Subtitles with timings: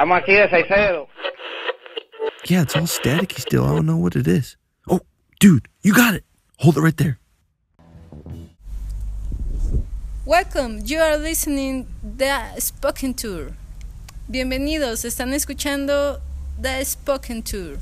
[0.00, 1.08] Estamos aquí de Saicedo.
[2.46, 3.66] Yeah, it's all staticky still.
[3.66, 4.56] I don't know what it is.
[4.88, 5.02] Oh,
[5.40, 6.24] dude, you got it.
[6.60, 7.18] Hold it right there.
[10.24, 13.52] Welcome, you are listening The Spoken Tour.
[14.26, 16.22] Bienvenidos, están escuchando
[16.58, 17.76] The Spoken Tour.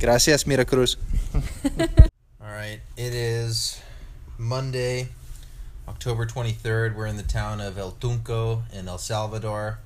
[0.00, 0.96] Gracias, Miracruz.
[2.40, 3.82] All right, it is
[4.38, 5.08] Monday,
[5.86, 6.94] October 23rd.
[6.94, 9.80] We're in the town of El Tunco in El Salvador.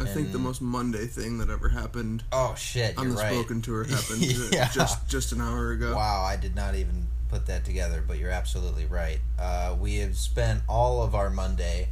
[0.00, 3.32] I think the most Monday thing that ever happened Oh shit, on you're the right.
[3.32, 4.68] spoken tour happened Yeah.
[4.70, 5.94] just just an hour ago.
[5.96, 9.18] Wow, I did not even put that together, but you're absolutely right.
[9.38, 11.88] Uh, we have spent all of our Monday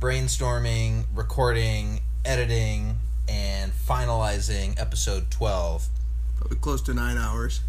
[0.00, 2.96] brainstorming, recording, editing,
[3.28, 5.88] and finalizing episode 12
[6.36, 7.60] Probably close to nine hours.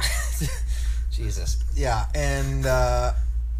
[1.10, 1.62] Jesus.
[1.74, 3.12] Yeah, and uh,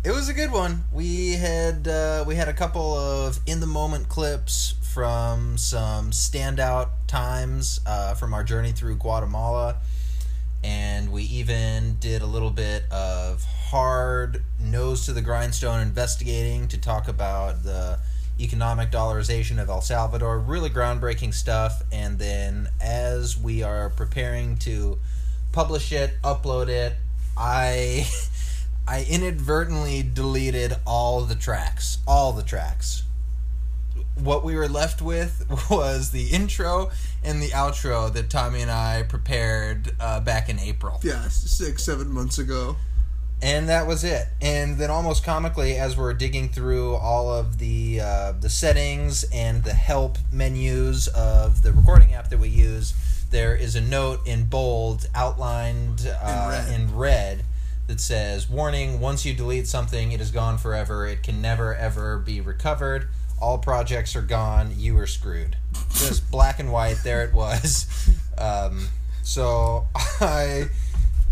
[0.05, 0.84] it was a good one.
[0.92, 6.91] We had uh, we had a couple of in the moment clips from some standout
[7.07, 9.77] times uh, from our journey through Guatemala,
[10.62, 16.79] and we even did a little bit of hard nose to the grindstone investigating to
[16.79, 17.99] talk about the
[18.39, 20.39] economic dollarization of El Salvador.
[20.39, 21.83] Really groundbreaking stuff.
[21.91, 24.99] And then as we are preparing to
[25.53, 26.95] publish it, upload it,
[27.37, 28.06] I
[28.87, 33.05] I inadvertently deleted all the tracks, all the tracks.
[34.19, 36.91] What we were left with was the intro
[37.25, 42.11] and the outro that Tommy and I prepared uh, back in April Yeah, six seven
[42.12, 42.77] months ago.
[43.41, 44.28] and that was it.
[44.41, 49.65] And then almost comically, as we're digging through all of the uh, the settings and
[49.65, 52.95] the help menus of the recording app that we use,
[53.31, 56.75] there is a note in bold outlined uh, red.
[56.81, 57.45] in red
[57.89, 61.06] that says, "Warning: Once you delete something, it is gone forever.
[61.06, 63.09] It can never ever be recovered."
[63.42, 64.72] All projects are gone.
[64.76, 65.56] You are screwed.
[65.91, 66.98] Just black and white.
[67.03, 67.86] There it was.
[68.38, 68.88] Um,
[69.22, 70.69] so I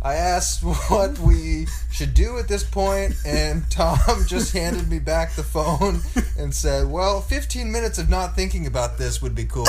[0.02, 5.34] I asked what we should do at this point, and Tom just handed me back
[5.34, 6.00] the phone
[6.38, 9.68] and said, "Well, 15 minutes of not thinking about this would be cool."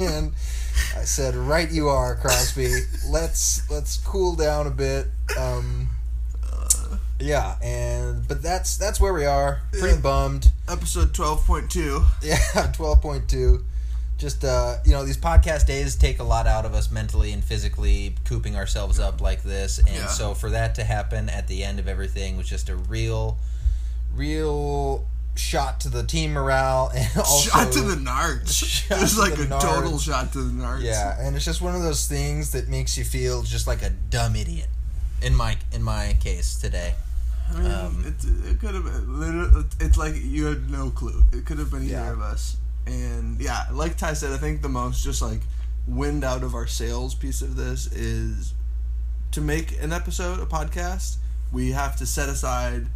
[0.00, 0.32] and
[0.96, 2.72] I said, "Right, you are, Crosby.
[3.06, 5.90] Let's let's cool down a bit." Um,
[7.20, 9.60] yeah, and but that's that's where we are.
[9.72, 10.50] Pretty bummed.
[10.68, 12.02] Episode twelve point two.
[12.22, 12.36] Yeah,
[12.74, 13.64] twelve point two.
[14.18, 17.44] Just uh, you know, these podcast days take a lot out of us mentally and
[17.44, 20.06] physically, cooping ourselves up like this, and Yeah.
[20.06, 23.36] so for that to happen at the end of everything was just a real,
[24.14, 25.04] real
[25.34, 28.90] shot to the team morale and also shot to the nards.
[28.90, 30.82] It was like a total shot to the nards.
[30.82, 33.90] yeah, and it's just one of those things that makes you feel just like a
[33.90, 34.68] dumb idiot.
[35.22, 36.94] In my in my case today,
[37.54, 39.64] I mean, Um, it, it could have been.
[39.80, 41.22] It's like you had no clue.
[41.32, 42.12] It could have been either Yeah.
[42.12, 42.56] of us.
[42.86, 45.40] And yeah, like Ty said, I think the most just like
[45.86, 48.54] wind out of our sails piece of this is
[49.32, 51.16] to make an episode, a podcast.
[51.52, 52.86] We have to set aside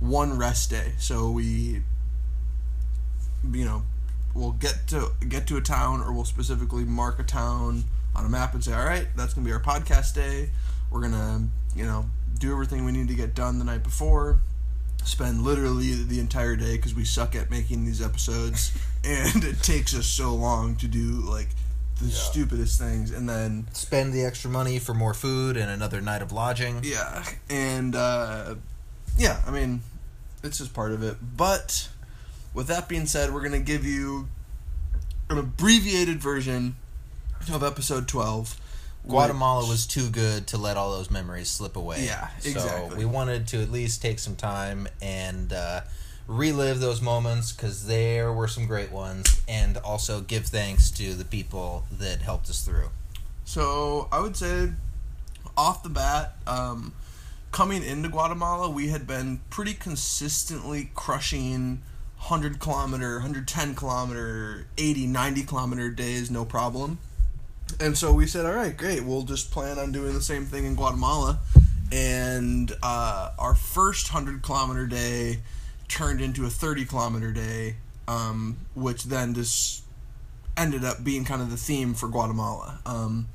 [0.00, 0.92] one rest day.
[0.98, 1.82] So we,
[3.52, 3.82] you know,
[4.34, 8.28] we'll get to get to a town, or we'll specifically mark a town on a
[8.28, 10.50] map and say, all right, that's gonna be our podcast day.
[10.90, 12.06] We're gonna, you know,
[12.38, 14.40] do everything we need to get done the night before.
[15.04, 19.94] Spend literally the entire day because we suck at making these episodes, and it takes
[19.96, 21.48] us so long to do like
[22.00, 26.22] the stupidest things, and then spend the extra money for more food and another night
[26.22, 26.80] of lodging.
[26.84, 28.54] yeah, and uh,
[29.16, 29.80] yeah, I mean,
[30.42, 31.16] it's just part of it.
[31.36, 31.88] But
[32.54, 34.28] with that being said, we're gonna give you
[35.30, 36.76] an abbreviated version
[37.52, 38.56] of episode twelve.
[39.06, 42.04] Guatemala which- was too good to let all those memories slip away.
[42.04, 42.96] Yeah, So exactly.
[42.98, 45.82] we wanted to at least take some time and uh,
[46.26, 51.24] relive those moments because there were some great ones, and also give thanks to the
[51.24, 52.90] people that helped us through.
[53.44, 54.70] So I would say,
[55.56, 56.92] off the bat, um,
[57.50, 61.80] coming into Guatemala, we had been pretty consistently crushing
[62.18, 66.98] 100 kilometer, 110 kilometer, 80, 90 kilometer days, no problem.
[67.80, 70.64] And so we said, all right, great, we'll just plan on doing the same thing
[70.64, 71.38] in Guatemala.
[71.92, 75.38] And uh, our first 100 kilometer day
[75.86, 77.76] turned into a 30 kilometer day,
[78.06, 79.82] um, which then just
[80.56, 82.80] ended up being kind of the theme for Guatemala.
[82.84, 83.28] Um,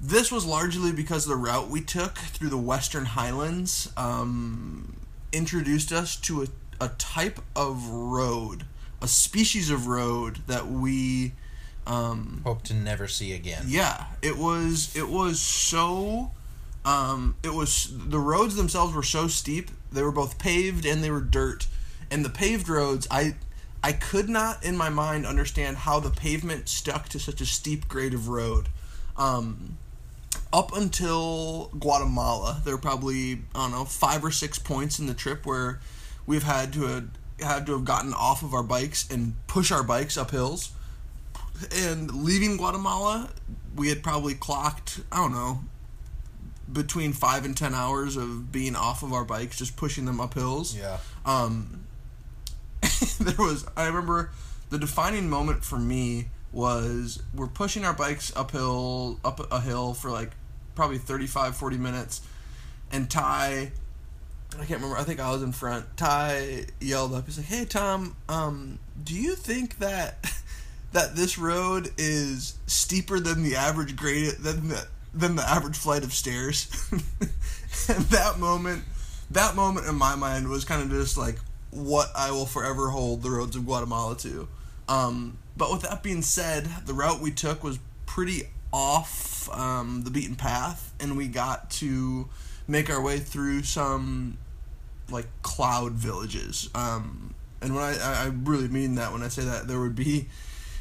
[0.00, 4.96] this was largely because the route we took through the Western Highlands um,
[5.32, 6.46] introduced us to a,
[6.80, 8.64] a type of road,
[9.00, 11.32] a species of road that we
[11.86, 13.64] Um, Hope to never see again.
[13.68, 16.32] yeah, it was it was so
[16.84, 19.70] um it was the roads themselves were so steep.
[19.92, 21.66] They were both paved and they were dirt.
[22.10, 23.34] And the paved roads, I
[23.82, 27.86] I could not in my mind understand how the pavement stuck to such a steep
[27.88, 28.68] grade of road.
[29.16, 29.78] Um
[30.52, 35.14] up until Guatemala, there were probably I don't know five or six points in the
[35.14, 35.80] trip where
[36.26, 37.08] we've had to have,
[37.40, 40.72] had to have gotten off of our bikes and push our bikes up hills.
[41.74, 43.30] And leaving Guatemala,
[43.74, 45.60] we had probably clocked I don't know
[46.72, 50.34] between five and ten hours of being off of our bikes, just pushing them up
[50.34, 50.98] hills Yeah.
[51.24, 51.86] um,
[53.20, 54.30] there was I remember
[54.70, 60.10] the defining moment for me was we're pushing our bikes uphill up a hill for
[60.10, 60.30] like
[60.74, 62.20] probably 35 40 minutes
[62.90, 63.72] and Ty
[64.54, 67.64] I can't remember I think I was in front Ty yelled up he's like hey
[67.64, 70.18] Tom um do you think that
[70.96, 76.02] that this road is steeper than the average grade than the than the average flight
[76.02, 78.82] of stairs and that moment
[79.30, 81.36] that moment in my mind was kind of just like
[81.70, 84.48] what I will forever hold the roads of Guatemala to.
[84.88, 90.10] Um, but with that being said, the route we took was pretty off um, the
[90.10, 92.28] beaten path, and we got to
[92.66, 94.38] make our way through some
[95.10, 96.70] like cloud villages.
[96.74, 99.96] Um, and when I, I I really mean that when I say that, there would
[99.96, 100.28] be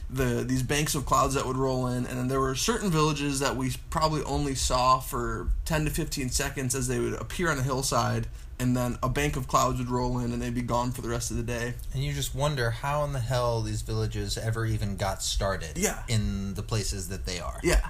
[0.10, 3.40] the these banks of clouds that would roll in, and then there were certain villages
[3.40, 7.58] that we probably only saw for ten to fifteen seconds as they would appear on
[7.58, 8.28] a hillside,
[8.60, 11.10] and then a bank of clouds would roll in, and they'd be gone for the
[11.10, 11.74] rest of the day.
[11.94, 15.78] And you just wonder how in the hell these villages ever even got started.
[15.78, 16.04] Yeah.
[16.08, 17.60] In the places that they are.
[17.64, 17.88] Yeah,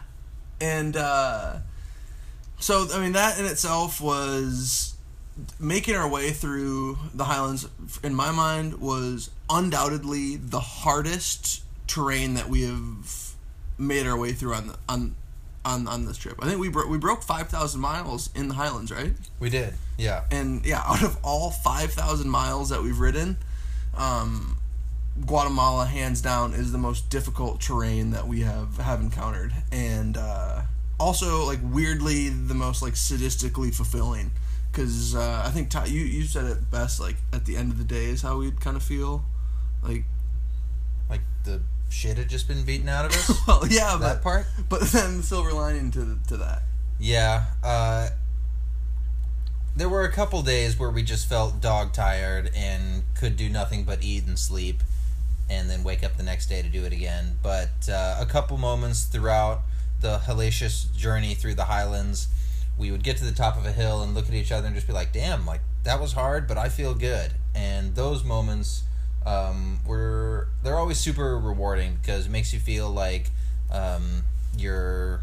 [0.61, 1.57] and uh,
[2.59, 4.93] so I mean that in itself was
[5.59, 7.67] making our way through the highlands.
[8.03, 13.33] In my mind, was undoubtedly the hardest terrain that we have
[13.77, 15.15] made our way through on the, on
[15.63, 16.37] on on this trip.
[16.41, 19.13] I think we bro- we broke five thousand miles in the highlands, right?
[19.39, 19.73] We did.
[19.97, 20.23] Yeah.
[20.31, 23.37] And yeah, out of all 5,000 miles that we've ridden,
[23.95, 24.57] um,
[25.25, 29.53] Guatemala, hands down, is the most difficult terrain that we have, have encountered.
[29.71, 30.63] And uh,
[30.99, 34.31] also, like, weirdly, the most, like, sadistically fulfilling.
[34.71, 37.77] Because uh, I think, Ty, you, you said it best, like, at the end of
[37.77, 39.23] the day is how we'd kind of feel.
[39.81, 40.03] Like,
[41.09, 43.39] Like the shit had just been beaten out of us.
[43.47, 44.45] well, yeah, but, that part.
[44.69, 46.63] but then the silver lining to, to that.
[46.99, 47.45] Yeah.
[47.63, 48.09] Uh,
[49.75, 53.83] there were a couple days where we just felt dog tired and could do nothing
[53.83, 54.81] but eat and sleep,
[55.49, 57.37] and then wake up the next day to do it again.
[57.43, 59.61] But uh, a couple moments throughout
[60.01, 62.29] the hellacious journey through the highlands,
[62.77, 64.75] we would get to the top of a hill and look at each other and
[64.75, 68.83] just be like, "Damn, like that was hard, but I feel good." And those moments
[69.25, 73.31] um, were they're always super rewarding because it makes you feel like
[73.71, 74.23] um,
[74.57, 75.21] you're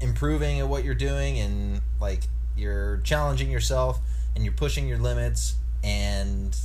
[0.00, 2.24] improving at what you're doing and like
[2.56, 3.98] you're challenging yourself
[4.34, 6.56] and you're pushing your limits and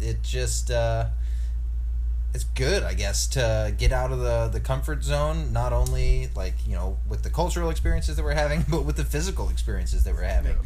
[0.00, 1.06] it just uh
[2.34, 6.54] it's good i guess to get out of the the comfort zone not only like
[6.66, 10.14] you know with the cultural experiences that we're having but with the physical experiences that
[10.14, 10.56] we're having.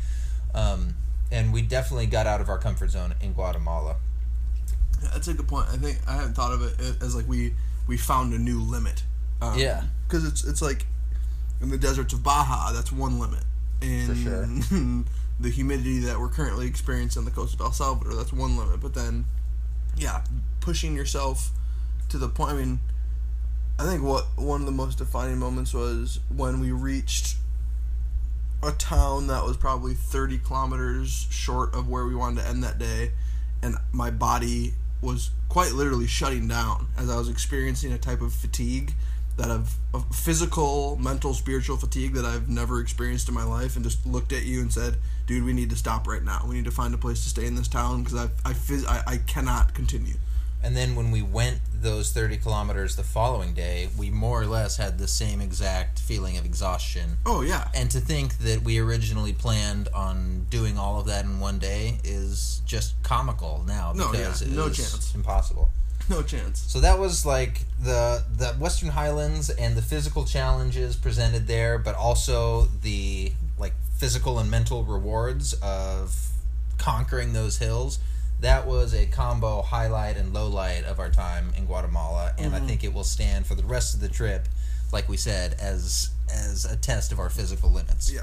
[0.55, 0.95] Um
[1.33, 3.90] and we definitely got out of our comfort zone in guatemala.
[3.90, 4.10] Yeah,
[5.02, 5.66] that's a good point.
[5.71, 7.54] I think I hadn't thought of it as like we
[7.87, 9.02] we found a new limit.
[9.42, 9.85] Um, Yeah.
[10.07, 10.87] because it's it's like
[11.61, 13.42] in the deserts of Baja, that's one limit.
[13.83, 14.47] and For sure.
[15.40, 18.80] the humidity that we're currently experiencing on the coast of El Salvador, that's one limit.
[18.80, 19.25] But then,
[19.97, 20.23] yeah,
[20.61, 21.50] pushing yourself
[22.11, 22.52] to the point.
[22.52, 22.80] I mean,
[23.78, 27.37] I think what one of the most defining moments was when we reached
[28.62, 32.78] a town that was probably 30 kilometers short of where we wanted to end that
[32.78, 33.12] day
[33.62, 38.33] and my body was quite literally shutting down as I was experiencing a type of
[38.33, 38.92] fatigue
[39.37, 39.75] that I've
[40.12, 44.45] physical, mental, spiritual fatigue that I've never experienced in my life, and just looked at
[44.45, 46.45] you and said, "Dude, we need to stop right now.
[46.47, 48.54] We need to find a place to stay in this town because I I,
[48.88, 50.14] I I cannot continue."
[50.62, 54.76] And then when we went those 30 kilometers the following day, we more or less
[54.76, 57.17] had the same exact feeling of exhaustion.
[57.25, 61.40] Oh yeah, And to think that we originally planned on doing all of that in
[61.40, 65.14] one day is just comical now No, because yeah, no chance.
[65.14, 65.71] impossible.
[66.11, 66.61] no chance.
[66.69, 71.95] So that was like the the Western Highlands and the physical challenges presented there, but
[71.95, 76.14] also the like physical and mental rewards of
[76.79, 77.99] conquering those hills.
[78.40, 82.61] That was a combo highlight and low light of our time in Guatemala, and I
[82.61, 84.49] think it will stand for the rest of the trip,
[84.92, 88.11] like we said, as as a test of our physical limits.
[88.11, 88.23] Yeah.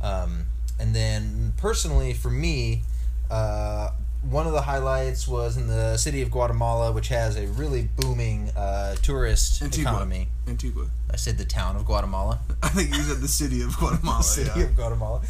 [0.00, 0.46] Um,
[0.80, 2.82] and then personally, for me,
[3.30, 3.90] uh,
[4.22, 8.50] one of the highlights was in the city of Guatemala, which has a really booming
[8.56, 9.90] uh, tourist Antigua.
[9.90, 10.28] economy.
[10.46, 10.86] Antigua.
[11.10, 12.40] I said the town of Guatemala.
[12.62, 14.22] I think you said the city of Guatemala.
[14.22, 14.64] city yeah.
[14.64, 15.22] of Guatemala.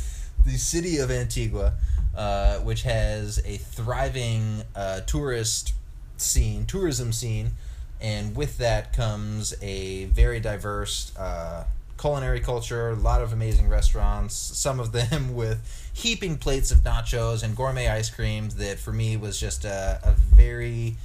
[0.46, 1.74] The city of Antigua,
[2.18, 5.72] uh, which has a thriving uh, tourist
[6.16, 7.52] scene, tourism scene,
[8.00, 11.64] and with that comes a very diverse uh,
[11.96, 17.44] culinary culture, a lot of amazing restaurants, some of them with heaping plates of nachos
[17.44, 20.96] and gourmet ice creams that for me was just a, a very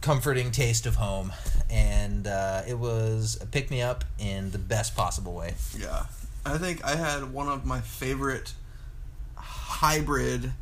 [0.00, 1.32] comforting taste of home.
[1.68, 5.54] And uh, it was a pick me up in the best possible way.
[5.76, 6.04] Yeah.
[6.46, 8.54] I think I had one of my favorite
[9.80, 10.52] hybrid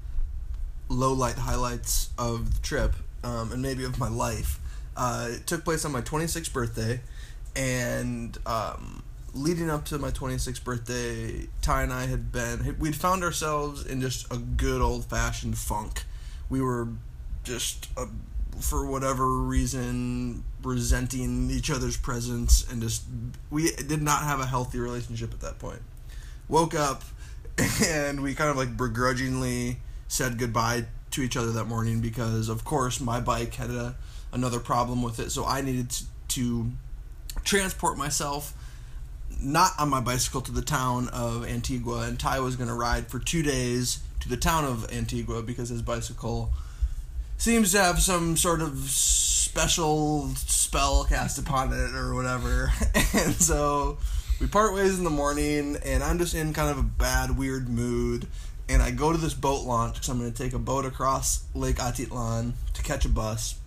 [0.89, 2.95] low light highlights of the trip,
[3.25, 4.61] um, and maybe of my life.
[4.97, 7.01] Uh, it took place on my 26th birthday,
[7.57, 9.03] and um,
[9.35, 14.01] leading up to my 26th birthday, Ty and I had been, we'd found ourselves in
[14.01, 16.05] just a good old fashioned funk.
[16.49, 16.87] We were
[17.43, 18.07] just, uh,
[18.61, 23.03] for whatever reason, resenting each other's presence, and just,
[23.51, 25.83] we did not have a healthy relationship at that point.
[26.49, 27.03] Woke up,
[27.87, 32.65] and we kind of like begrudgingly said goodbye to each other that morning because, of
[32.65, 33.97] course, my bike had a,
[34.33, 36.71] another problem with it, so I needed to, to
[37.45, 38.55] transport myself
[39.41, 43.07] not on my bicycle to the town of Antigua, and Ty was going to ride
[43.09, 46.51] for two days to the town of Antigua because his bicycle
[47.37, 52.73] seems to have some sort of special spell cast upon it or whatever.
[53.15, 53.99] And so
[54.41, 57.69] we part ways in the morning, and I'm just in kind of a bad, weird
[57.69, 58.29] mood.
[58.69, 61.45] And I go to this boat launch because I'm going to take a boat across
[61.55, 63.59] Lake Atitlan to catch a bus.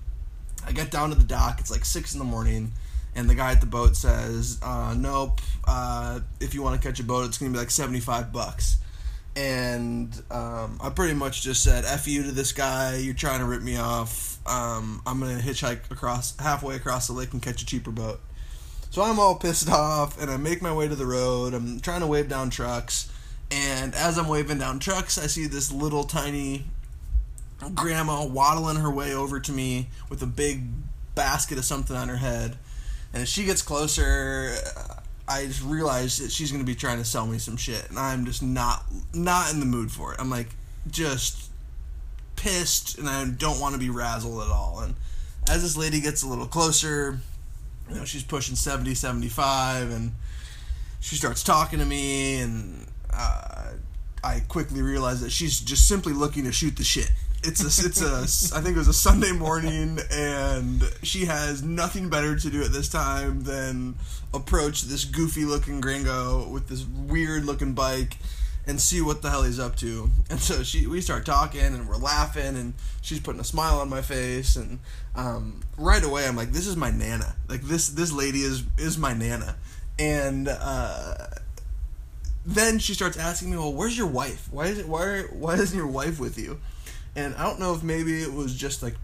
[0.65, 1.59] I get down to the dock.
[1.59, 2.71] It's like six in the morning,
[3.15, 5.41] and the guy at the boat says, uh, "Nope.
[5.65, 8.77] Uh, if you want to catch a boat, it's gonna be like seventy-five bucks."
[9.35, 12.97] And um, I pretty much just said, "F you to this guy.
[12.97, 14.37] You're trying to rip me off.
[14.47, 18.21] Um, I'm gonna hitchhike across halfway across the lake and catch a cheaper boat."
[18.91, 21.53] So I'm all pissed off, and I make my way to the road.
[21.53, 23.09] I'm trying to wave down trucks,
[23.49, 26.65] and as I'm waving down trucks, I see this little tiny
[27.73, 30.63] grandma waddling her way over to me with a big
[31.15, 32.57] basket of something on her head.
[33.13, 34.55] And as she gets closer,
[35.25, 37.97] I just realize that she's going to be trying to sell me some shit, and
[37.97, 38.83] I'm just not
[39.13, 40.19] not in the mood for it.
[40.19, 40.49] I'm like
[40.89, 41.49] just
[42.35, 44.81] pissed, and I don't want to be razzled at all.
[44.81, 44.95] And
[45.49, 47.21] as this lady gets a little closer,
[47.91, 50.11] you know, she's pushing 70, 75, and
[50.99, 53.71] she starts talking to me, and uh,
[54.23, 57.11] I quickly realize that she's just simply looking to shoot the shit.
[57.43, 62.07] It's a, it's a, I think it was a Sunday morning, and she has nothing
[62.07, 63.95] better to do at this time than
[64.33, 68.17] approach this goofy looking gringo with this weird looking bike
[68.67, 70.09] and see what the hell he's up to.
[70.29, 73.89] And so she, we start talking, and we're laughing, and she's putting a smile on
[73.89, 74.79] my face, and
[75.15, 77.35] um, right away I'm like, this is my nana.
[77.49, 79.55] Like this, this lady is is my nana,
[79.99, 80.47] and.
[80.47, 81.15] Uh,
[82.43, 84.47] then she starts asking me, "Well, where's your wife?
[84.51, 84.87] Why is it?
[84.87, 86.59] Why why isn't your wife with you?"
[87.15, 88.95] And I don't know if maybe it was just like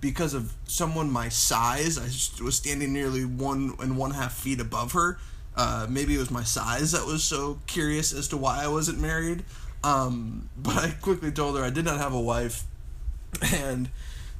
[0.00, 1.98] because of someone my size.
[1.98, 5.18] I was standing nearly one and one half feet above her.
[5.56, 9.00] Uh, maybe it was my size that was so curious as to why I wasn't
[9.00, 9.44] married.
[9.82, 12.64] Um, but I quickly told her I did not have a wife,
[13.54, 13.90] and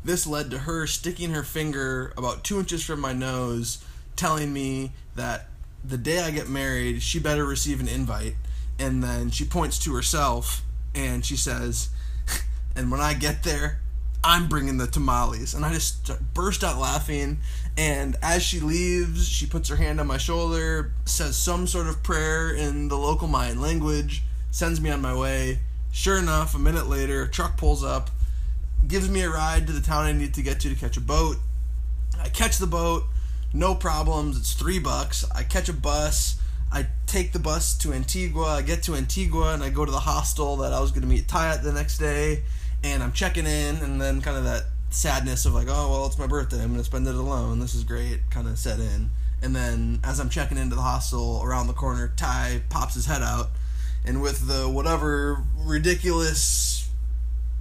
[0.04, 3.84] this led to her sticking her finger about two inches from my nose,
[4.16, 5.48] telling me that
[5.84, 8.34] the day I get married, she better receive an invite.
[8.78, 10.62] And then she points to herself
[10.94, 11.90] and she says,
[12.76, 13.80] And when I get there,
[14.22, 15.54] I'm bringing the tamales.
[15.54, 17.38] And I just burst out laughing.
[17.76, 22.02] And as she leaves, she puts her hand on my shoulder, says some sort of
[22.02, 25.60] prayer in the local Mayan language, sends me on my way.
[25.92, 28.10] Sure enough, a minute later, a truck pulls up,
[28.86, 31.00] gives me a ride to the town I need to get to to catch a
[31.00, 31.36] boat.
[32.20, 33.04] I catch the boat
[33.52, 34.36] no problems.
[34.36, 35.28] It's three bucks.
[35.30, 36.36] I catch a bus.
[36.72, 38.44] I take the bus to Antigua.
[38.44, 41.08] I get to Antigua and I go to the hostel that I was going to
[41.08, 42.44] meet Ty at the next day.
[42.82, 46.18] And I'm checking in, and then kind of that sadness of like, oh, well, it's
[46.18, 46.60] my birthday.
[46.62, 47.60] I'm going to spend it alone.
[47.60, 49.10] This is great, kind of set in.
[49.42, 53.22] And then as I'm checking into the hostel around the corner, Ty pops his head
[53.22, 53.48] out.
[54.04, 56.88] And with the whatever ridiculous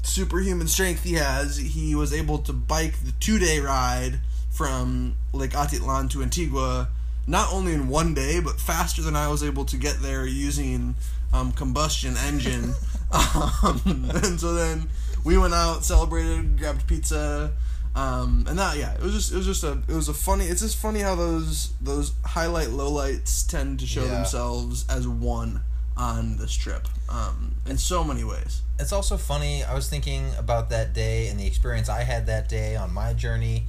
[0.04, 4.20] superhuman strength he has, he was able to bike the two day ride
[4.50, 6.90] from Lake Atitlan to Antigua,
[7.28, 10.96] not only in one day, but faster than I was able to get there using
[11.32, 12.74] um, combustion engine.
[13.12, 13.82] um,
[14.24, 14.90] and so then
[15.24, 17.52] we went out, celebrated, grabbed pizza,
[17.96, 20.46] um, and that yeah, it was just it was just a it was a funny.
[20.46, 24.12] It's just funny how those those highlight lowlights tend to show Yeah.
[24.16, 25.62] themselves as one.
[25.98, 28.62] on this trip um, in so many ways.
[28.80, 29.66] It's also funny.
[29.66, 33.12] I was thinking about that day and the experience I had that day on my
[33.14, 33.66] journey.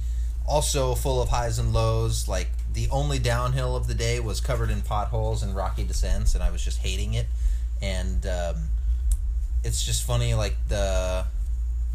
[0.47, 2.29] Also full of highs and lows.
[2.29, 6.41] Like the only downhill of the day was covered in potholes and rocky descents, and
[6.41, 7.27] I was just hating it.
[7.81, 8.55] And um,
[9.65, 11.25] it's just funny, like the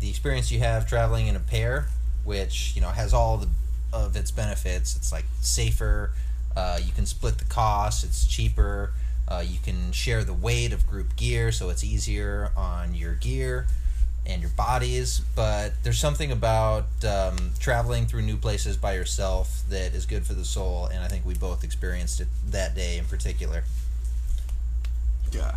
[0.00, 1.86] the experience you have traveling in a pair,
[2.24, 3.48] which you know has all the
[3.92, 4.96] of its benefits.
[4.96, 6.12] It's like safer.
[6.56, 8.04] Uh, you can split the cost.
[8.04, 8.92] It's cheaper.
[9.28, 13.66] Uh, you can share the weight of group gear, so it's easier on your gear
[14.24, 15.20] and your bodies.
[15.34, 20.34] But there's something about um, traveling through new places by yourself that is good for
[20.34, 23.64] the soul, and I think we both experienced it that day in particular.
[25.32, 25.56] Yeah.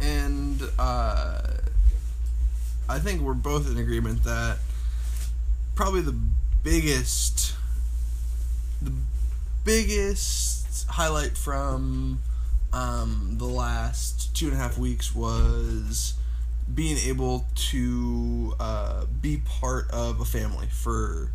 [0.00, 1.40] And uh,
[2.88, 4.58] I think we're both in agreement that
[5.74, 6.16] probably the
[6.62, 7.54] biggest
[8.80, 8.92] the
[9.64, 12.20] biggest highlight from
[12.72, 16.14] um, the last two and a half weeks was
[16.72, 21.30] being able to uh, be part of a family for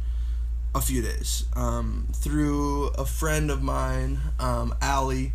[0.75, 5.33] a few days um, through a friend of mine, um, Allie.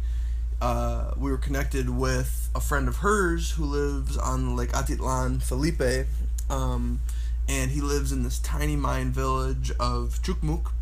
[0.60, 6.06] Uh, we were connected with a friend of hers who lives on Lake Atitlan, Felipe,
[6.50, 7.00] um,
[7.48, 10.72] and he lives in this tiny Mayan village of Chukmuk.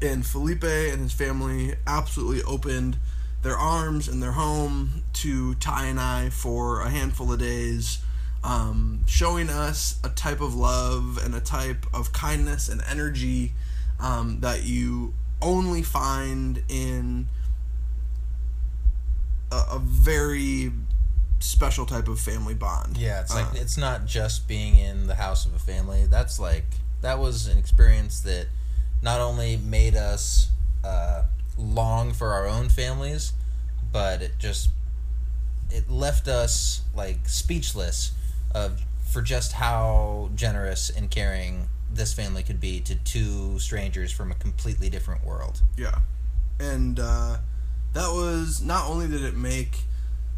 [0.00, 2.96] And Felipe and his family absolutely opened
[3.42, 7.98] their arms and their home to Ty and I for a handful of days,
[8.42, 13.52] um, showing us a type of love and a type of kindness and energy
[14.00, 17.28] um, that you only find in
[19.56, 20.72] a, a very
[21.38, 22.96] special type of family bond.
[22.96, 26.06] Yeah, it's like Uh, it's not just being in the house of a family.
[26.06, 26.66] That's like
[27.02, 28.46] that was an experience that
[29.02, 30.48] not only made us
[30.84, 31.24] uh,
[31.58, 33.32] long for our own families,
[33.92, 34.70] but it just
[35.70, 38.12] it left us like speechless
[38.54, 38.80] of
[39.12, 44.34] for just how generous and caring this family could be to two strangers from a
[44.34, 45.62] completely different world.
[45.76, 46.00] Yeah.
[46.58, 47.38] And uh,
[47.96, 49.78] that was not only did it make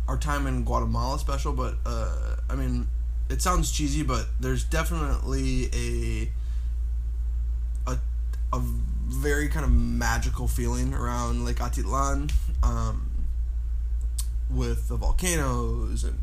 [0.06, 2.86] our time in Guatemala special, but uh, I mean,
[3.28, 6.30] it sounds cheesy, but there's definitely a
[7.90, 7.98] a
[8.52, 8.60] a
[9.08, 13.10] very kind of magical feeling around Lake Atitlan, um,
[14.48, 16.18] with the volcanoes and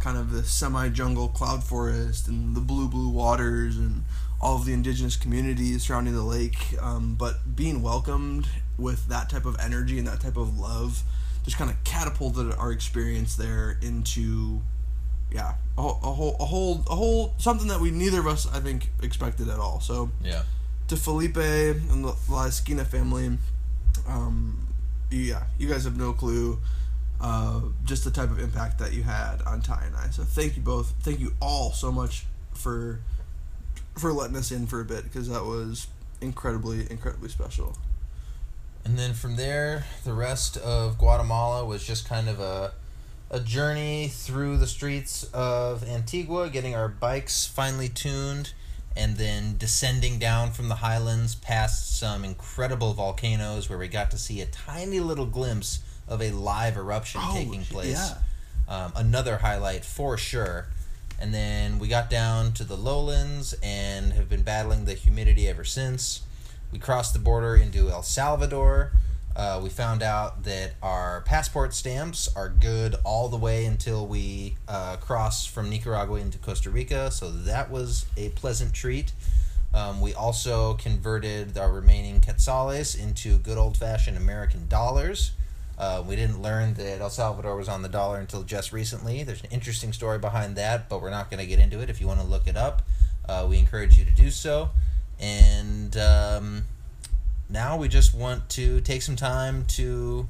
[0.00, 4.02] kind of the semi-jungle cloud forest and the blue blue waters and
[4.40, 6.74] all of the indigenous communities surrounding the lake.
[6.80, 11.02] Um, but being welcomed with that type of energy and that type of love
[11.44, 14.60] just kind of catapulted our experience there into
[15.30, 18.46] yeah a, whole- a whole a whole a whole something that we neither of us
[18.52, 20.42] i think expected at all so Yeah.
[20.88, 23.38] to Felipe and the La Esquina family.
[24.06, 24.66] Um,
[25.10, 26.58] yeah, you guys have no clue
[27.20, 30.08] uh, just the type of impact that you had on Ty and I.
[30.10, 30.92] So thank you both.
[31.02, 33.00] Thank you all so much for
[33.96, 35.86] for letting us in for a bit because that was
[36.20, 37.76] incredibly incredibly special.
[38.84, 42.72] And then from there, the rest of Guatemala was just kind of a
[43.30, 48.52] a journey through the streets of Antigua, getting our bikes finally tuned,
[48.94, 54.18] and then descending down from the highlands past some incredible volcanoes where we got to
[54.18, 57.92] see a tiny little glimpse of a live eruption Oh, taking place.
[57.96, 58.18] yeah.
[58.68, 60.66] Um, another highlight for sure.
[61.18, 65.64] And then we got down to the lowlands and have been battling the humidity ever
[65.64, 66.20] since.
[66.72, 68.92] We crossed the border into El Salvador.
[69.36, 74.56] Uh, we found out that our passport stamps are good all the way until we
[74.66, 79.12] uh, cross from Nicaragua into Costa Rica, so that was a pleasant treat.
[79.74, 85.32] Um, we also converted our remaining quetzales into good old fashioned American dollars.
[85.78, 89.22] Uh, we didn't learn that El Salvador was on the dollar until just recently.
[89.22, 91.88] There's an interesting story behind that, but we're not going to get into it.
[91.88, 92.82] If you want to look it up,
[93.28, 94.70] uh, we encourage you to do so.
[95.22, 96.64] And um,
[97.48, 100.26] now we just want to take some time to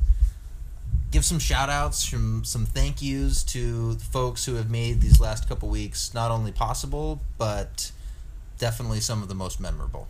[1.11, 5.49] give some shout outs, some, some thank yous to folks who have made these last
[5.49, 7.91] couple weeks not only possible, but
[8.59, 10.09] definitely some of the most memorable.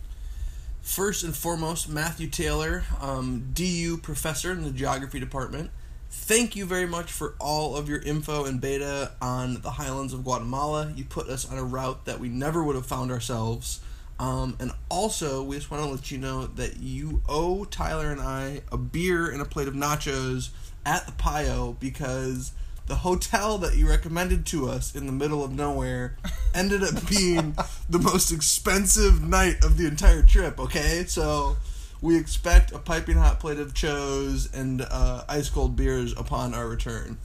[0.81, 5.71] First and foremost, Matthew Taylor, um, DU professor in the geography department.
[6.09, 10.25] Thank you very much for all of your info and beta on the highlands of
[10.25, 10.91] Guatemala.
[10.93, 13.79] You put us on a route that we never would have found ourselves.
[14.19, 18.21] Um, and also, we just want to let you know that you owe Tyler and
[18.21, 20.49] I a beer and a plate of nachos
[20.85, 22.51] at the Pio because
[22.85, 26.17] the hotel that you recommended to us in the middle of nowhere
[26.53, 27.55] ended up being
[27.89, 31.05] the most expensive night of the entire trip, okay?
[31.07, 31.57] So
[32.01, 36.67] we expect a piping hot plate of chos and uh, ice cold beers upon our
[36.67, 37.17] return.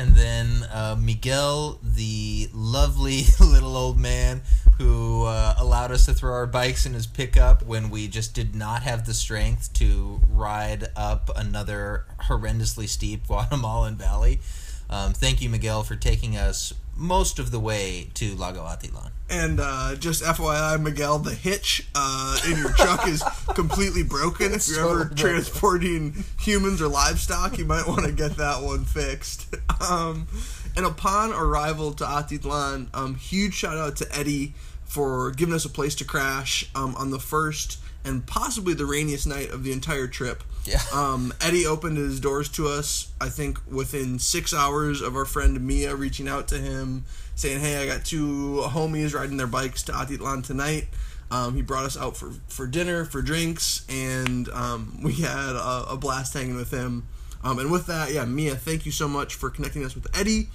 [0.00, 4.40] And then uh, Miguel, the lovely little old man
[4.78, 8.54] who uh, allowed us to throw our bikes in his pickup when we just did
[8.54, 14.40] not have the strength to ride up another horrendously steep Guatemalan valley.
[14.88, 19.10] Um, thank you, Miguel, for taking us most of the way to Lago Atitlan.
[19.28, 23.22] And uh, just FYI, Miguel, the hitch uh, in your truck is
[23.54, 24.52] completely broken.
[24.52, 25.16] If you're ever broken.
[25.16, 29.54] transporting humans or livestock, you might want to get that one fixed.
[29.80, 30.28] Um,
[30.76, 34.52] and upon arrival to Atitlan, um, huge shout out to Eddie
[34.84, 39.26] for giving us a place to crash um, on the first and possibly the rainiest
[39.26, 40.42] night of the entire trip.
[40.64, 40.80] Yeah.
[40.92, 45.60] Um, Eddie opened his doors to us, I think, within six hours of our friend
[45.66, 49.92] Mia reaching out to him, saying, Hey, I got two homies riding their bikes to
[49.92, 50.88] Atitlan tonight.
[51.30, 55.90] Um, he brought us out for, for dinner, for drinks, and um, we had a,
[55.90, 57.06] a blast hanging with him.
[57.42, 60.48] Um, and with that, yeah, Mia, thank you so much for connecting us with Eddie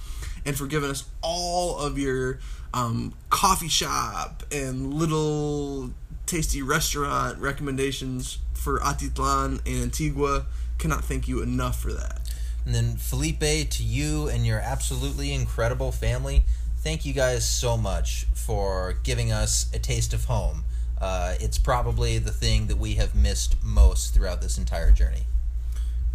[0.45, 2.39] and for giving us all of your
[2.73, 5.91] um, coffee shop and little
[6.25, 10.45] tasty restaurant recommendations for Atitlan and Antigua.
[10.77, 12.19] Cannot thank you enough for that.
[12.65, 16.43] And then Felipe, to you and your absolutely incredible family,
[16.79, 20.65] thank you guys so much for giving us a taste of home.
[20.99, 25.23] Uh, it's probably the thing that we have missed most throughout this entire journey.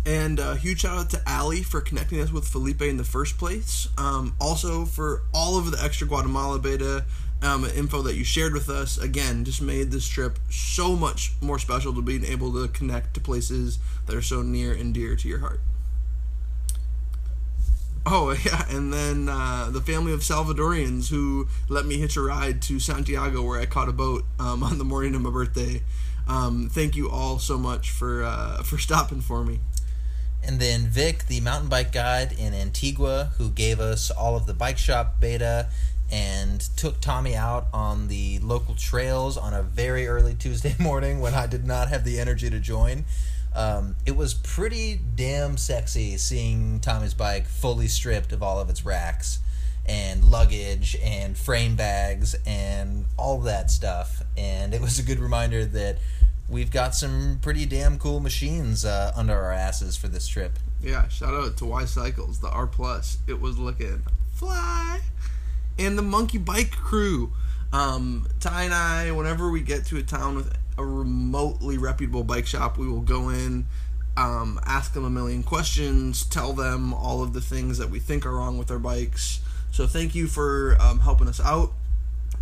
[0.07, 3.37] And uh, huge shout out to Ali for connecting us with Felipe in the first
[3.37, 3.88] place.
[3.99, 7.05] Um, also for all of the extra Guatemala beta
[7.42, 8.98] um, info that you shared with us.
[8.98, 13.20] Again, just made this trip so much more special to being able to connect to
[13.20, 15.61] places that are so near and dear to your heart.
[18.07, 22.62] Oh yeah, and then uh, the family of Salvadorians who let me hitch a ride
[22.62, 25.83] to Santiago, where I caught a boat um, on the morning of my birthday.
[26.29, 29.61] Um, thank you all so much for uh, for stopping for me.
[30.42, 34.55] And then Vic, the mountain bike guide in Antigua, who gave us all of the
[34.55, 35.68] bike shop beta
[36.11, 41.35] and took Tommy out on the local trails on a very early Tuesday morning when
[41.35, 43.05] I did not have the energy to join.
[43.55, 48.85] Um, it was pretty damn sexy seeing Tommy's bike fully stripped of all of its
[48.85, 49.40] racks
[49.87, 54.23] and luggage and frame bags and all that stuff.
[54.37, 55.99] And it was a good reminder that
[56.49, 60.59] we've got some pretty damn cool machines uh, under our asses for this trip.
[60.83, 63.18] Yeah, shout out to Why Cycles, the R Plus.
[63.27, 64.03] It was looking
[64.35, 65.01] fly.
[65.81, 67.33] And the Monkey Bike Crew.
[67.73, 72.47] Um, Ty and I, whenever we get to a town with a remotely reputable bike
[72.47, 73.64] shop, we will go in,
[74.14, 78.27] um, ask them a million questions, tell them all of the things that we think
[78.27, 79.40] are wrong with our bikes.
[79.71, 81.73] So thank you for um, helping us out.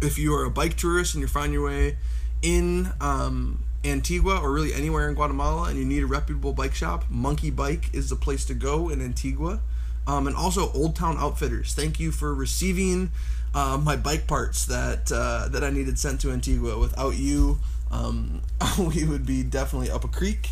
[0.02, 1.96] If you are a bike tourist and you're finding your way
[2.42, 7.04] in um, Antigua or really anywhere in Guatemala and you need a reputable bike shop,
[7.08, 9.60] Monkey Bike is the place to go in Antigua.
[10.08, 11.74] Um, and also Old Town Outfitters.
[11.74, 13.10] Thank you for receiving
[13.54, 16.78] uh, my bike parts that uh, that I needed sent to Antigua.
[16.78, 17.58] Without you,
[17.90, 18.40] um,
[18.78, 20.50] we would be definitely up a creek.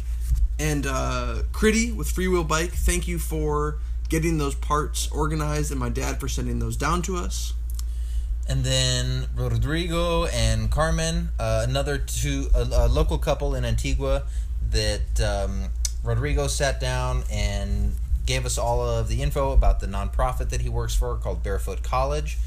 [0.58, 5.88] And uh, Critty with Freewheel Bike, thank you for getting those parts organized, and my
[5.88, 7.54] dad for sending those down to us.
[8.48, 14.22] And then Rodrigo and Carmen, uh, another two, a, a local couple in Antigua
[14.70, 15.70] that um,
[16.04, 17.94] Rodrigo sat down and
[18.26, 21.82] gave us all of the info about the nonprofit that he works for called Barefoot
[21.82, 22.38] College.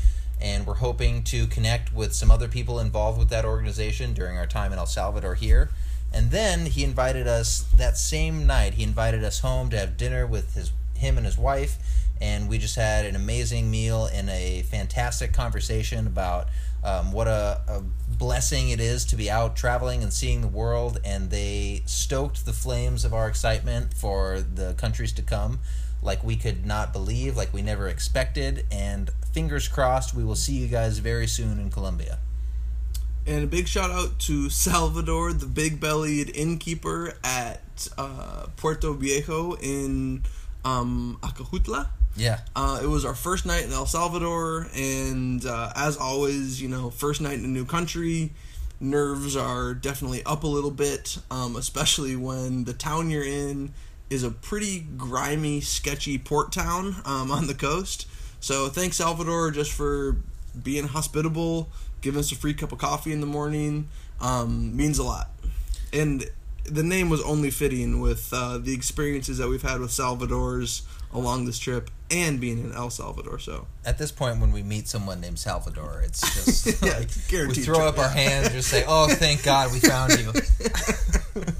[0.42, 4.46] And we're hoping to connect with some other people involved with that organization during our
[4.46, 5.70] time in El Salvador here.
[6.14, 8.76] And then he invited us that same night.
[8.76, 11.78] He invited us home to have dinner with his him and his wife,
[12.22, 16.48] and we just had an amazing meal and a fantastic conversation about
[16.84, 17.82] um, what a, a
[18.20, 21.00] blessing it is to be out traveling and seeing the world.
[21.04, 25.60] And they stoked the flames of our excitement for the countries to come,
[26.04, 28.66] like we could not believe, like we never expected.
[28.72, 32.20] And fingers crossed, we will see you guys very soon in Colombia.
[33.26, 39.54] And a big shout out to Salvador, the big bellied innkeeper at uh, Puerto Viejo
[39.62, 40.24] in
[40.66, 41.90] um, Acajutla.
[42.20, 42.40] Yeah.
[42.54, 46.90] Uh, it was our first night in El Salvador, and uh, as always, you know,
[46.90, 48.32] first night in a new country,
[48.82, 53.74] nerves are definitely up a little bit, um, especially when the town you're in
[54.10, 58.06] is a pretty grimy, sketchy port town um, on the coast.
[58.42, 60.18] So thanks, Salvador, just for
[60.62, 61.70] being hospitable,
[62.02, 63.88] giving us a free cup of coffee in the morning.
[64.20, 65.30] Um, means a lot.
[65.94, 66.26] And
[66.66, 70.82] the name was only fitting with uh, the experiences that we've had with Salvador's
[71.14, 73.40] along this trip and being in El Salvador.
[73.40, 77.10] So At this point, when we meet someone named Salvador, it's just Yeah, like
[77.48, 80.32] we throw trip, up our hands and just say, "Oh, thank God we found you."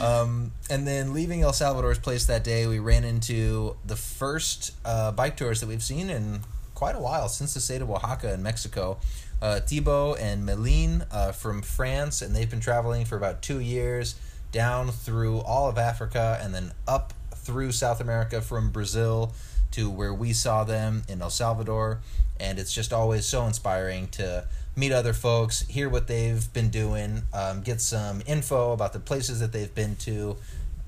[0.00, 5.12] Um, and then leaving El Salvador's place that day, we ran into the first uh,
[5.12, 6.40] bike tours that we've seen in
[6.74, 8.98] quite a while since the state of Oaxaca in Mexico.
[9.40, 14.14] Uh, Thibaut and Meline uh, from France, and they've been traveling for about two years
[14.52, 17.12] down through all of Africa and then up
[17.44, 19.32] through South America from Brazil
[19.72, 22.00] to where we saw them in El Salvador.
[22.40, 27.22] And it's just always so inspiring to meet other folks, hear what they've been doing,
[27.32, 30.36] um, get some info about the places that they've been to.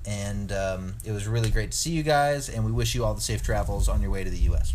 [0.06, 3.14] And um, it was really great to see you guys, and we wish you all
[3.14, 4.74] the safe travels on your way to the U.S.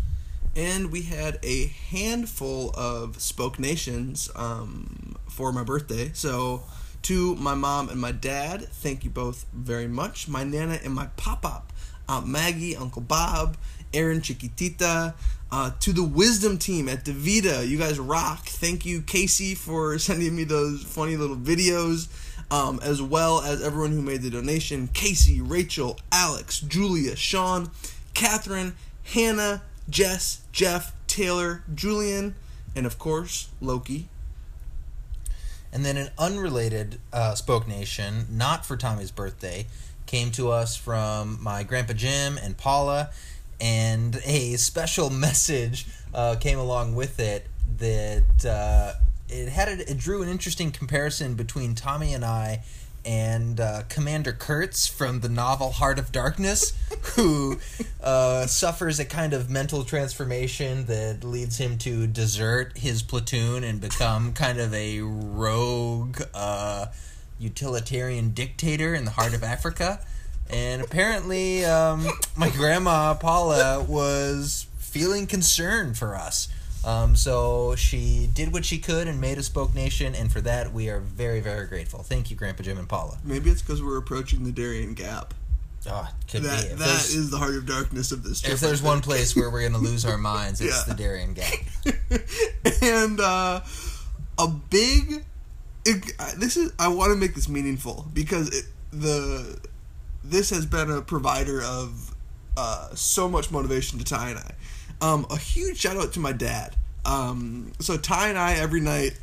[0.54, 6.62] and we had a handful of spoke nations um, for my birthday so
[7.02, 8.62] to my mom and my dad.
[8.62, 10.28] Thank you both very much.
[10.28, 11.72] My nana and my pop-up
[12.08, 13.56] aunt maggie uncle bob
[13.94, 15.14] aaron chiquitita
[15.52, 18.46] uh, to the wisdom team at DaVita you guys rock.
[18.46, 22.08] Thank you casey for sending me those funny little videos
[22.50, 24.88] um, as well as everyone who made the donation.
[24.88, 27.70] Casey rachel alex julia sean
[28.14, 32.34] catherine hannah Jess, Jeff, Taylor, Julian,
[32.74, 34.08] and of course, Loki.
[35.72, 39.66] And then an unrelated uh, Spoke Nation, not for Tommy's birthday,
[40.06, 43.10] came to us from my grandpa Jim and Paula,
[43.60, 47.46] and a special message uh, came along with it
[47.78, 48.92] that uh,
[49.28, 52.62] it had a, it drew an interesting comparison between Tommy and I
[53.04, 56.72] and uh, Commander Kurtz from the novel Heart of Darkness,
[57.14, 57.58] who
[58.02, 63.80] uh, suffers a kind of mental transformation that leads him to desert his platoon and
[63.80, 66.86] become kind of a rogue uh,
[67.38, 70.00] utilitarian dictator in the heart of Africa.
[70.48, 76.48] And apparently, um, my grandma Paula was feeling concern for us.
[76.84, 80.72] Um, so she did what she could and made a Spoke Nation, and for that
[80.72, 82.02] we are very, very grateful.
[82.02, 83.18] Thank you, Grandpa Jim and Paula.
[83.24, 85.34] Maybe it's because we're approaching the Darien Gap.
[85.88, 86.48] Oh, could be.
[86.48, 88.54] That If that is the heart of darkness of this trip.
[88.54, 90.94] if there's one place where we're going to lose our minds, it's Yeah.
[90.94, 91.52] the Darien Gap.
[92.82, 93.60] and uh,
[94.38, 95.24] a big.
[95.84, 96.72] It, this is.
[96.78, 99.58] I want to make this meaningful because it, the
[100.24, 102.14] this has been a provider of
[102.56, 104.54] uh, so much motivation to Ty and I.
[105.02, 106.76] Um, a huge shout out to my dad.
[107.04, 109.18] Um, so Ty and I every night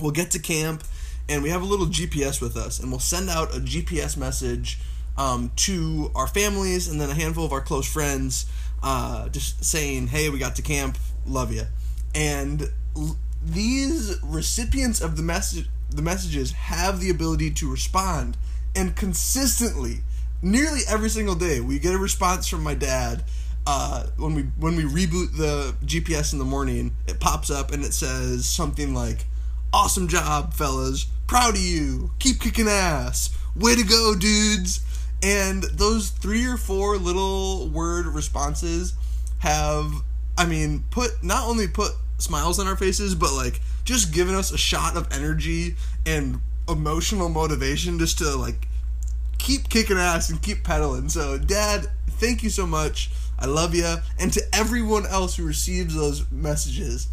[0.00, 0.82] we'll get to camp
[1.28, 4.78] and we have a little GPS with us and we'll send out a GPS message
[5.18, 8.46] um, to our families and then a handful of our close friends
[8.82, 11.64] uh, just saying hey we got to camp love you
[12.14, 18.38] and l- these recipients of the message the messages have the ability to respond
[18.74, 19.98] and consistently
[20.40, 23.22] nearly every single day we get a response from my dad
[23.72, 27.84] uh, when we when we reboot the GPS in the morning, it pops up and
[27.84, 29.26] it says something like,
[29.72, 31.06] "Awesome job, fellas!
[31.28, 32.10] Proud of you!
[32.18, 33.30] Keep kicking ass!
[33.54, 34.80] Way to go, dudes!"
[35.22, 38.94] And those three or four little word responses
[39.38, 39.92] have,
[40.36, 44.50] I mean, put not only put smiles on our faces, but like just given us
[44.50, 48.66] a shot of energy and emotional motivation just to like
[49.38, 51.08] keep kicking ass and keep pedaling.
[51.08, 53.10] So, Dad, thank you so much.
[53.40, 53.96] I love you.
[54.18, 57.08] And to everyone else who receives those messages,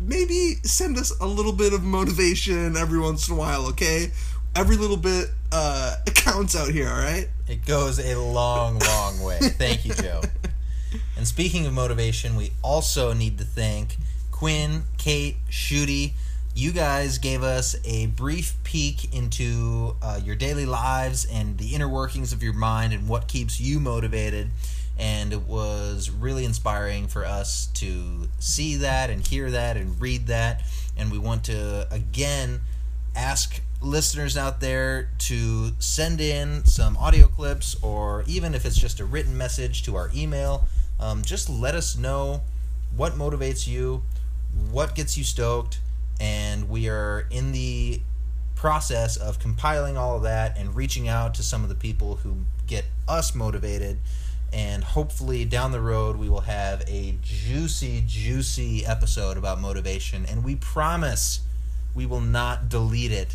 [0.00, 4.12] maybe send us a little bit of motivation every once in a while, okay?
[4.54, 7.28] Every little bit uh, counts out here, all right?
[7.48, 9.38] It goes a long, long way.
[9.40, 10.22] Thank you, Joe.
[11.16, 13.96] And speaking of motivation, we also need to thank
[14.30, 16.12] Quinn, Kate, Shooty.
[16.54, 21.88] You guys gave us a brief peek into uh, your daily lives and the inner
[21.88, 24.50] workings of your mind and what keeps you motivated.
[24.98, 30.26] And it was really inspiring for us to see that and hear that and read
[30.26, 30.62] that.
[30.96, 32.60] And we want to, again,
[33.16, 39.00] ask listeners out there to send in some audio clips or even if it's just
[39.00, 40.66] a written message to our email.
[41.00, 42.42] Um, just let us know
[42.94, 44.02] what motivates you,
[44.70, 45.80] what gets you stoked,
[46.20, 48.00] and we are in the
[48.54, 52.36] process of compiling all of that and reaching out to some of the people who
[52.66, 53.98] get us motivated.
[54.52, 60.26] And hopefully, down the road, we will have a juicy, juicy episode about motivation.
[60.26, 61.40] And we promise
[61.94, 63.34] we will not delete it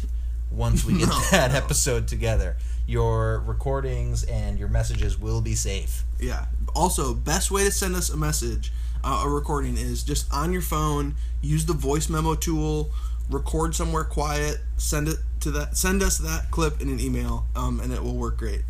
[0.51, 1.57] once we get No, that no.
[1.57, 2.55] episode together.
[2.85, 6.03] Your recordings and your messages will be safe.
[6.19, 6.45] Yeah.
[6.75, 8.71] Also, best way to send us a message,
[9.03, 11.15] uh, a recording, is just on your phone.
[11.41, 12.91] Use the voice memo tool.
[13.29, 14.59] Record somewhere quiet.
[14.77, 15.75] Send it to that.
[15.77, 18.61] Send us that clip in an email, um, and it will work great.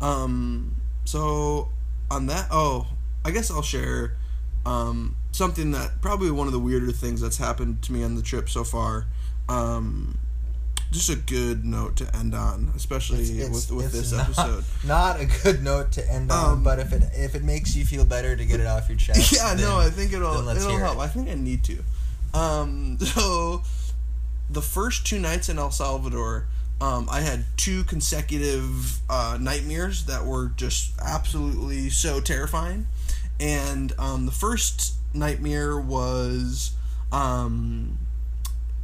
[0.00, 0.74] Um,
[1.06, 1.70] so
[2.14, 2.86] on that, oh,
[3.24, 4.16] I guess I'll share
[4.64, 8.22] um, something that probably one of the weirder things that's happened to me on the
[8.22, 9.06] trip so far.
[9.48, 10.18] Um,
[10.90, 14.64] just a good note to end on, especially with with this not, episode.
[14.86, 17.84] Not a good note to end on, Um, but if it if it makes you
[17.84, 20.78] feel better to get it off your chest, yeah, then- no, I think it'll it'll
[20.78, 20.98] help.
[20.98, 21.00] it.
[21.00, 21.78] I think I need to.
[22.32, 23.62] Um, so
[24.48, 26.46] the first two nights in El Salvador,
[26.84, 32.88] um, I had two consecutive uh, nightmares that were just absolutely so terrifying.
[33.40, 36.72] And um, the first nightmare was
[37.10, 37.98] um,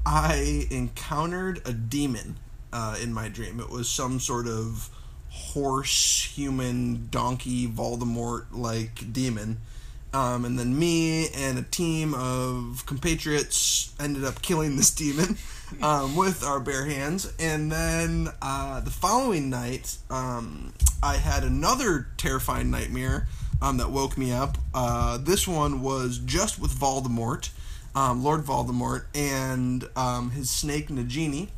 [0.06, 2.36] I encountered a demon
[2.72, 3.60] uh, in my dream.
[3.60, 4.88] It was some sort of
[5.28, 9.58] horse, human, donkey, Voldemort like demon.
[10.12, 15.36] Um, and then me and a team of compatriots ended up killing this demon
[15.82, 17.32] um, with our bare hands.
[17.38, 23.28] And then uh, the following night, um, I had another terrifying nightmare
[23.62, 24.58] um, that woke me up.
[24.74, 27.50] Uh, this one was just with Voldemort,
[27.94, 31.48] um, Lord Voldemort, and um, his snake Nagini,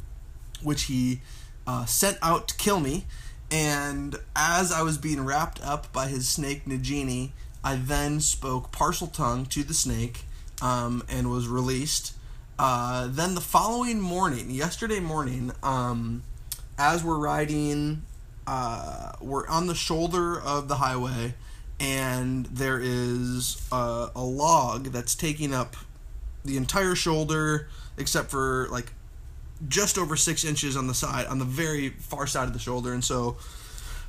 [0.62, 1.20] which he
[1.66, 3.06] uh, sent out to kill me.
[3.50, 7.32] And as I was being wrapped up by his snake Nagini,
[7.64, 10.24] I then spoke Parseltongue to the snake
[10.60, 12.14] um, and was released.
[12.58, 16.22] Uh, then the following morning, yesterday morning, um,
[16.78, 18.02] as we're riding,
[18.46, 21.34] uh, we're on the shoulder of the highway,
[21.80, 25.76] and there is a, a log that's taking up
[26.44, 28.92] the entire shoulder, except for like
[29.68, 32.92] just over six inches on the side, on the very far side of the shoulder,
[32.92, 33.36] and so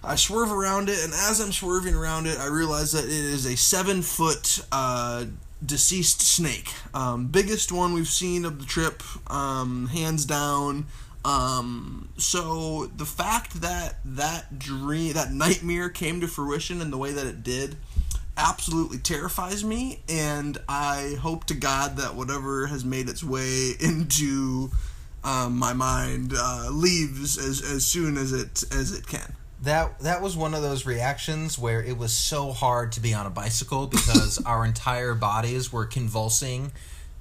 [0.06, 3.46] I swerve around it, and as I'm swerving around it, I realize that it is
[3.46, 5.26] a seven foot uh,
[5.66, 6.70] deceased snake.
[6.94, 10.88] Um, biggest one we've seen of the trip, um, hands down.
[11.24, 17.14] Um, so the fact that that dream, that nightmare came to fruition in the way
[17.14, 17.78] that it did,
[18.36, 24.72] absolutely terrifies me, and I hope to God that whatever has made its way into
[25.24, 29.34] um, my mind uh, leaves as, as soon as it as it can.
[29.64, 33.26] That that was one of those reactions where it was so hard to be on
[33.26, 36.72] a bicycle because our entire bodies were convulsing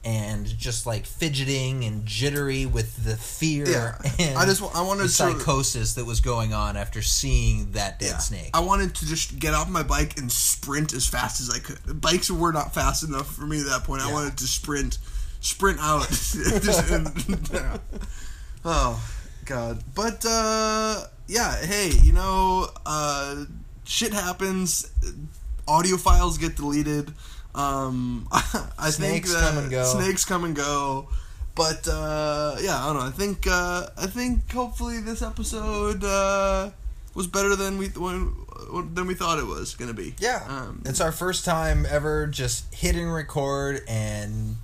[0.05, 3.97] and just like fidgeting and jittery with the fear Yeah.
[4.19, 8.01] and I just I wanted the to- psychosis that was going on after seeing that
[8.01, 8.19] dead Yeah.
[8.19, 8.51] snake.
[8.53, 12.01] I wanted to just get off my bike and sprint as fast as I could.
[12.01, 14.03] Bikes were not fast enough for me at that point.
[14.03, 14.99] I wanted to sprint,
[15.41, 16.09] sprint out.
[16.11, 16.91] Just-
[17.53, 17.79] yeah.
[18.65, 19.01] Oh
[19.45, 19.83] God!
[19.95, 23.45] But uh, yeah, hey, you know, uh,
[23.85, 24.91] shit happens.
[25.69, 27.13] Audio files get deleted.
[27.55, 29.85] Um, I think Snakes that come and go.
[29.85, 31.09] snakes come and go.
[31.55, 33.07] But uh, yeah, I don't know.
[33.07, 36.71] I think uh, I think hopefully this episode uh,
[37.15, 38.33] was better than we when,
[38.95, 40.15] than we thought it was gonna be.
[40.19, 44.57] Yeah, Um, it's our first time ever just hitting record and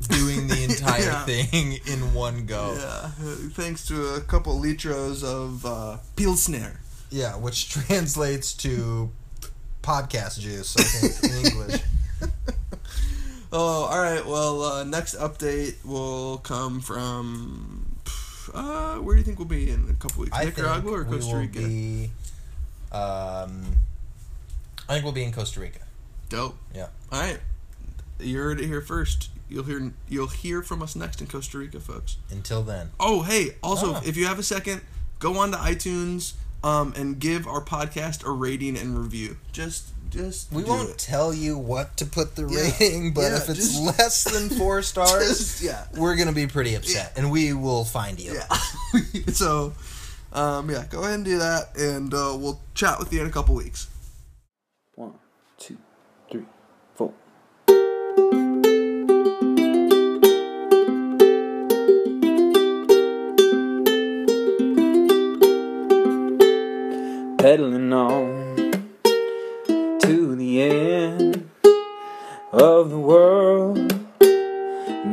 [0.00, 1.24] doing the entire Yeah.
[1.24, 2.74] thing in one go.
[2.76, 2.82] Yeah,
[3.26, 6.80] uh, thanks to a couple litros of uh, Pilsner.
[7.10, 9.10] Yeah, which translates to
[9.82, 11.80] podcast juice, I think, in English.
[13.52, 14.24] Oh, all right.
[14.26, 17.96] Well, uh, next update will come from.
[18.52, 20.36] Uh, where do you think we'll be in a couple weeks?
[20.36, 21.58] I Nicaragua or Costa Rica?
[21.60, 22.10] be.
[22.90, 23.64] Um,
[24.88, 25.80] I think we'll be in Costa Rica.
[26.28, 26.56] Dope.
[26.74, 26.88] Yeah.
[27.12, 27.38] All right.
[28.18, 29.28] You heard it here first.
[29.54, 32.16] You'll hear you'll hear from us next in Costa Rica, folks.
[32.28, 33.50] Until then, Oh, hey!
[33.62, 34.02] Also, Ah.
[34.04, 34.80] if you have a second,
[35.20, 36.32] go on to iTunes
[36.64, 39.36] um, and give our podcast a rating and review.
[39.52, 40.98] Just, just we do won't it.
[40.98, 42.62] tell you what to put the Yeah.
[42.62, 45.86] rating, but Yeah, if it's just- less than four stars, Just- yeah.
[45.96, 48.32] we're gonna be pretty upset, and we will find you.
[48.34, 49.02] Yeah.
[49.32, 49.72] so,
[50.32, 53.30] um, yeah, go ahead and do that, and uh, we'll chat with you in a
[53.30, 53.86] couple weeks.
[54.96, 55.12] One,
[55.58, 55.78] two,
[56.28, 56.46] three,
[56.96, 57.12] four.
[67.44, 68.56] Pedaling on
[70.00, 71.50] to the end
[72.50, 73.94] of the world,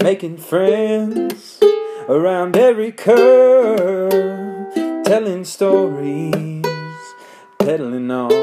[0.01, 1.59] making friends
[2.07, 4.73] around every curve,
[5.03, 6.63] telling stories,
[7.59, 8.40] pedaling on.